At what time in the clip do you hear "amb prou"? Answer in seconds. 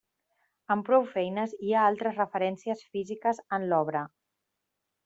0.75-1.05